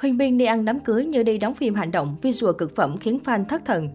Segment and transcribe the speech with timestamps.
[0.00, 2.96] Huyền biên đi ăn đám cưới như đi đóng phim hành động, visual cực phẩm
[3.00, 3.88] khiến fan thất thần.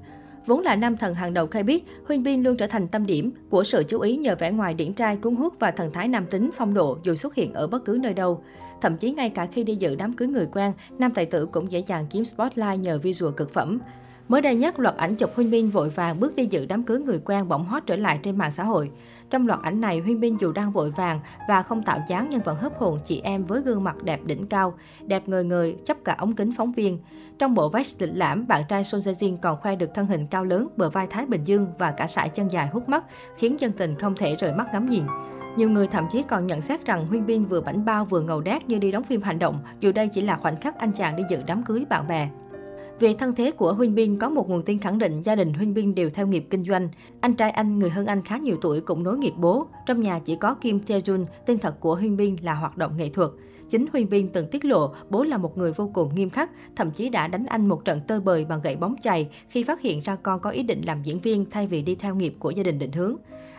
[0.46, 3.32] Vốn là nam thần hàng đầu khai biết, Huyền Bin luôn trở thành tâm điểm
[3.50, 6.26] của sự chú ý nhờ vẻ ngoài điển trai cuốn hút và thần thái nam
[6.26, 8.44] tính phong độ dù xuất hiện ở bất cứ nơi đâu.
[8.82, 11.72] Thậm chí ngay cả khi đi dự đám cưới người quen, nam tài tử cũng
[11.72, 13.80] dễ dàng chiếm spotlight nhờ visual cực phẩm.
[14.28, 17.00] Mới đây nhất, loạt ảnh chụp Huynh Minh vội vàng bước đi dự đám cưới
[17.00, 18.92] người quen bỗng hot trở lại trên mạng xã hội.
[19.30, 22.42] Trong loạt ảnh này, Huynh Minh dù đang vội vàng và không tạo dáng nhưng
[22.42, 24.74] vẫn hấp hồn chị em với gương mặt đẹp đỉnh cao,
[25.06, 27.00] đẹp người người, chấp cả ống kính phóng viên.
[27.40, 30.28] Trong bộ vest lịch lãm, bạn trai Son Jae Jin còn khoe được thân hình
[30.28, 33.06] cao lớn, bờ vai Thái Bình Dương và cả sải chân dài hút mắt,
[33.38, 35.04] khiến dân tình không thể rời mắt ngắm nhìn.
[35.56, 38.42] Nhiều người thậm chí còn nhận xét rằng Huynh Bin vừa bảnh bao vừa ngầu
[38.42, 41.16] đét như đi đóng phim hành động, dù đây chỉ là khoảnh khắc anh chàng
[41.16, 42.30] đi dự đám cưới bạn bè.
[43.00, 45.74] Về thân thế của Huynh Binh có một nguồn tin khẳng định gia đình Huynh
[45.74, 46.90] Binh đều theo nghiệp kinh doanh.
[47.22, 49.68] Anh trai anh, người hơn anh khá nhiều tuổi, cũng nối nghiệp bố.
[49.86, 52.98] Trong nhà chỉ có Kim Tae Jun, tên thật của Huynh Binh là hoạt động
[52.98, 53.30] nghệ thuật.
[53.70, 56.92] Chính Huynh Binh từng tiết lộ bố là một người vô cùng nghiêm khắc, thậm
[56.92, 60.00] chí đã đánh anh một trận tơi bời bằng gậy bóng chày khi phát hiện
[60.00, 62.64] ra con có ý định làm diễn viên thay vì đi theo nghiệp của gia
[62.64, 63.16] đình định hướng.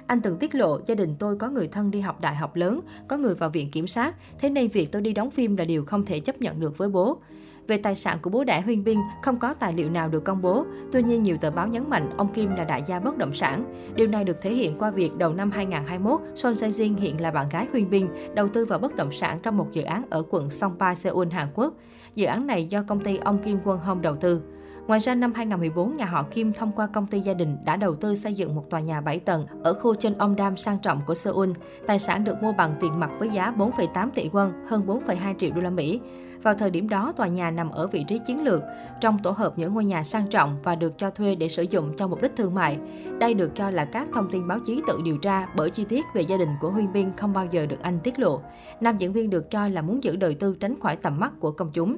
[0.06, 2.80] Anh từng tiết lộ gia đình tôi có người thân đi học đại học lớn,
[3.08, 5.84] có người vào viện kiểm sát, thế nên việc tôi đi đóng phim là điều
[5.84, 7.18] không thể chấp nhận được với bố.
[7.66, 10.42] Về tài sản của bố đẻ Huyên Bin, không có tài liệu nào được công
[10.42, 10.64] bố.
[10.92, 13.74] Tuy nhiên, nhiều tờ báo nhấn mạnh ông Kim là đại gia bất động sản.
[13.94, 17.30] Điều này được thể hiện qua việc đầu năm 2021, Son Jae Jin hiện là
[17.30, 20.22] bạn gái Huyên Bin, đầu tư vào bất động sản trong một dự án ở
[20.30, 21.74] quận Songpa, Seoul, Hàn Quốc.
[22.14, 24.40] Dự án này do công ty ông Kim Won Hong đầu tư.
[24.86, 27.94] Ngoài ra, năm 2014, nhà họ Kim thông qua công ty gia đình đã đầu
[27.94, 31.00] tư xây dựng một tòa nhà 7 tầng ở khu trên ông Dam sang trọng
[31.06, 31.50] của Seoul.
[31.86, 35.50] Tài sản được mua bằng tiền mặt với giá 4,8 tỷ won, hơn 4,2 triệu
[35.50, 36.00] đô la Mỹ.
[36.42, 38.62] Vào thời điểm đó, tòa nhà nằm ở vị trí chiến lược,
[39.00, 41.96] trong tổ hợp những ngôi nhà sang trọng và được cho thuê để sử dụng
[41.96, 42.78] cho mục đích thương mại.
[43.18, 46.04] Đây được cho là các thông tin báo chí tự điều tra bởi chi tiết
[46.14, 48.40] về gia đình của Huyên Bin không bao giờ được anh tiết lộ.
[48.80, 51.50] Nam diễn viên được cho là muốn giữ đời tư tránh khỏi tầm mắt của
[51.50, 51.96] công chúng.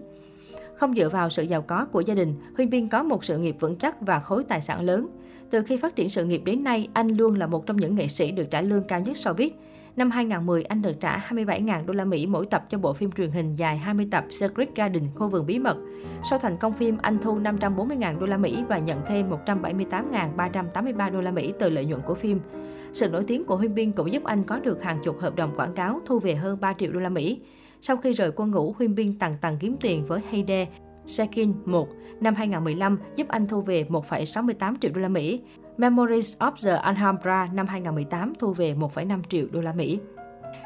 [0.77, 3.57] Không dựa vào sự giàu có của gia đình, Huyên Bin có một sự nghiệp
[3.61, 5.09] vững chắc và khối tài sản lớn.
[5.51, 8.09] Từ khi phát triển sự nghiệp đến nay, anh luôn là một trong những nghệ
[8.09, 9.51] sĩ được trả lương cao nhất showbiz.
[9.97, 13.31] Năm 2010, anh được trả 27.000 đô la Mỹ mỗi tập cho bộ phim truyền
[13.31, 15.77] hình dài 20 tập Secret Garden, khu vườn bí mật.
[16.31, 21.21] Sau thành công phim, anh thu 540.000 đô la Mỹ và nhận thêm 178.383 đô
[21.21, 22.41] la Mỹ từ lợi nhuận của phim.
[22.93, 25.57] Sự nổi tiếng của Huyên Bin cũng giúp anh có được hàng chục hợp đồng
[25.57, 27.41] quảng cáo thu về hơn 3 triệu đô la Mỹ.
[27.87, 30.67] Sau khi rời quân ngũ, Huyên Bin tặng tặng kiếm tiền với Heide
[31.07, 31.89] Sekin 1
[32.21, 35.41] năm 2015 giúp anh thu về 1,68 triệu đô la Mỹ.
[35.77, 39.99] Memories of the Alhambra năm 2018 thu về 1,5 triệu đô la Mỹ.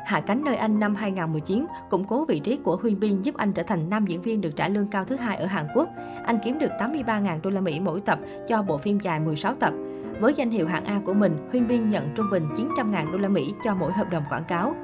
[0.06, 3.52] Hạ cánh nơi Anh năm 2019, củng cố vị trí của Huyên Bin giúp anh
[3.52, 5.88] trở thành nam diễn viên được trả lương cao thứ hai ở Hàn Quốc.
[6.24, 9.72] Anh kiếm được 83.000 đô la Mỹ mỗi tập cho bộ phim dài 16 tập.
[10.20, 13.28] Với danh hiệu hạng A của mình, Huyên Bin nhận trung bình 900.000 đô la
[13.28, 14.74] Mỹ cho mỗi hợp đồng quảng cáo.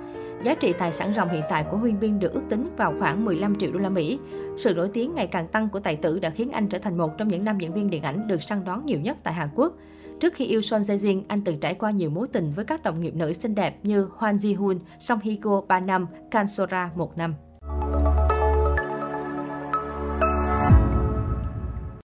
[0.42, 3.24] Giá trị tài sản ròng hiện tại của Huyên Bin được ước tính vào khoảng
[3.24, 4.18] 15 triệu đô la Mỹ.
[4.56, 7.18] Sự nổi tiếng ngày càng tăng của tài tử đã khiến anh trở thành một
[7.18, 9.72] trong những nam diễn viên điện ảnh được săn đón nhiều nhất tại Hàn Quốc.
[10.20, 12.82] Trước khi yêu Son Jae Jin, anh từng trải qua nhiều mối tình với các
[12.82, 16.48] đồng nghiệp nữ xinh đẹp như Hwan Ji Hoon, Song Hye Kyo 3 năm, Kan
[16.48, 17.34] Sora 1 năm.